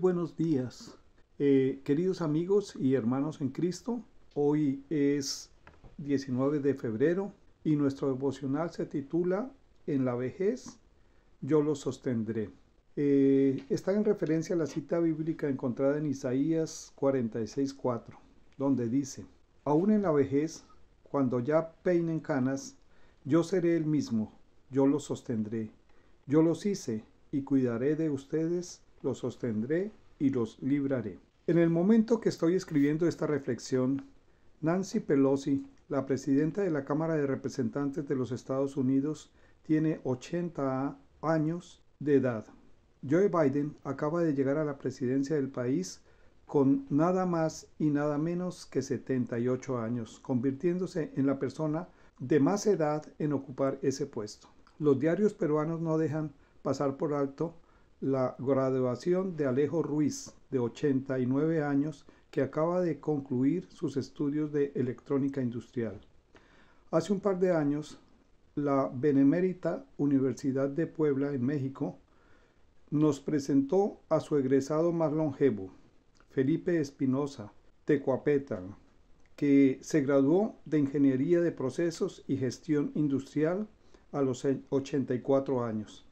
[0.00, 0.96] buenos días,
[1.38, 4.02] eh, queridos amigos y hermanos en Cristo.
[4.34, 5.50] Hoy es
[5.98, 7.34] 19 de febrero
[7.64, 9.50] y nuestro devocional se titula
[9.86, 10.78] En la vejez,
[11.42, 12.48] yo lo sostendré.
[12.96, 18.02] Eh, está en referencia a la cita bíblica encontrada en Isaías 46.4,
[18.56, 19.26] donde dice,
[19.64, 20.64] Aún en la vejez,
[21.02, 22.74] cuando ya peinen canas,
[23.26, 24.32] yo seré el mismo,
[24.70, 25.70] yo los sostendré.
[26.26, 31.18] Yo los hice y cuidaré de ustedes los sostendré y los libraré.
[31.46, 34.04] En el momento que estoy escribiendo esta reflexión,
[34.60, 39.30] Nancy Pelosi, la presidenta de la Cámara de Representantes de los Estados Unidos,
[39.62, 42.46] tiene 80 años de edad.
[43.08, 46.02] Joe Biden acaba de llegar a la presidencia del país
[46.46, 51.88] con nada más y nada menos que 78 años, convirtiéndose en la persona
[52.18, 54.48] de más edad en ocupar ese puesto.
[54.78, 56.32] Los diarios peruanos no dejan
[56.62, 57.54] pasar por alto
[58.00, 64.72] la graduación de Alejo Ruiz, de 89 años, que acaba de concluir sus estudios de
[64.74, 66.00] electrónica industrial.
[66.90, 67.98] Hace un par de años,
[68.54, 71.98] la Benemérita Universidad de Puebla, en México,
[72.90, 75.70] nos presentó a su egresado más longevo,
[76.30, 77.52] Felipe Espinosa,
[77.84, 78.62] Tecuapeta,
[79.36, 83.68] que se graduó de Ingeniería de Procesos y Gestión Industrial
[84.12, 86.09] a los 84 años.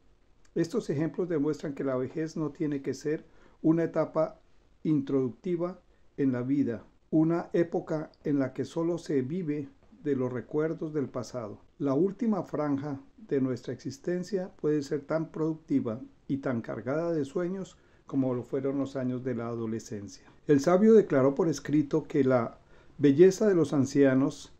[0.59, 3.23] Estos ejemplos demuestran que la vejez no tiene que ser
[3.61, 4.41] una etapa
[4.83, 5.79] introductiva
[6.17, 9.69] en la vida, una época en la que solo se vive
[10.03, 11.61] de los recuerdos del pasado.
[11.77, 17.77] La última franja de nuestra existencia puede ser tan productiva y tan cargada de sueños
[18.05, 20.25] como lo fueron los años de la adolescencia.
[20.45, 22.59] El sabio declaró por escrito que la
[22.97, 24.51] belleza de los ancianos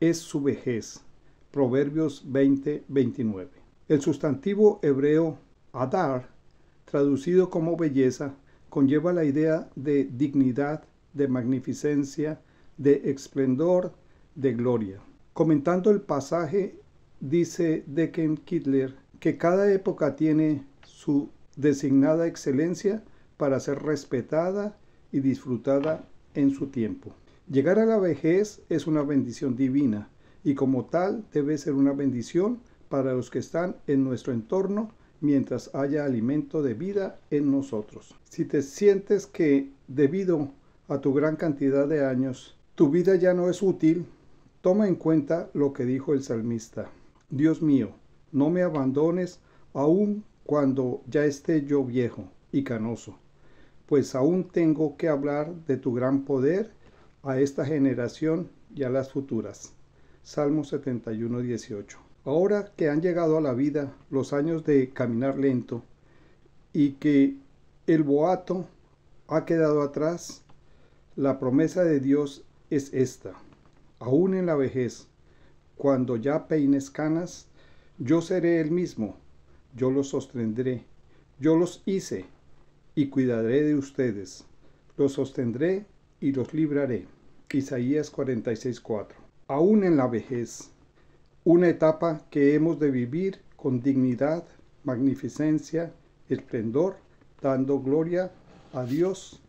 [0.00, 1.04] es su vejez.
[1.52, 3.65] Proverbios 20-29.
[3.88, 5.38] El sustantivo hebreo
[5.72, 6.28] Adar,
[6.86, 8.34] traducido como belleza,
[8.68, 12.40] conlleva la idea de dignidad, de magnificencia,
[12.78, 13.92] de esplendor,
[14.34, 14.98] de gloria.
[15.34, 16.80] Comentando el pasaje,
[17.20, 23.04] dice Decken Kittler que cada época tiene su designada excelencia
[23.36, 24.76] para ser respetada
[25.12, 27.14] y disfrutada en su tiempo.
[27.48, 30.08] Llegar a la vejez es una bendición divina
[30.42, 35.74] y como tal debe ser una bendición para los que están en nuestro entorno mientras
[35.74, 38.14] haya alimento de vida en nosotros.
[38.24, 40.50] Si te sientes que debido
[40.88, 44.06] a tu gran cantidad de años, tu vida ya no es útil,
[44.60, 46.88] toma en cuenta lo que dijo el salmista.
[47.30, 47.90] Dios mío,
[48.32, 49.40] no me abandones
[49.72, 53.18] aun cuando ya esté yo viejo y canoso,
[53.86, 56.70] pues aún tengo que hablar de tu gran poder
[57.22, 59.72] a esta generación y a las futuras.
[60.22, 62.05] Salmo 71, 18.
[62.26, 65.84] Ahora que han llegado a la vida los años de caminar lento
[66.72, 67.36] y que
[67.86, 68.66] el boato
[69.28, 70.42] ha quedado atrás,
[71.14, 73.34] la promesa de Dios es esta.
[74.00, 75.06] Aún en la vejez,
[75.76, 77.46] cuando ya peines canas,
[77.98, 79.16] yo seré el mismo,
[79.76, 80.84] yo los sostendré,
[81.38, 82.24] yo los hice
[82.96, 84.46] y cuidaré de ustedes,
[84.96, 85.86] los sostendré
[86.20, 87.06] y los libraré.
[87.52, 89.14] Isaías 46:4.
[89.46, 90.72] Aún en la vejez,
[91.46, 94.42] una etapa que hemos de vivir con dignidad,
[94.82, 95.92] magnificencia,
[96.28, 96.96] esplendor,
[97.40, 98.32] dando gloria
[98.72, 99.40] a Dios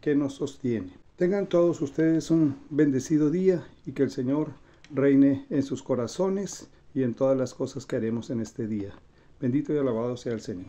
[0.00, 0.92] que nos sostiene.
[1.16, 4.52] Tengan todos ustedes un bendecido día y que el Señor
[4.94, 8.94] reine en sus corazones y en todas las cosas que haremos en este día.
[9.40, 10.66] Bendito y alabado sea el Señor.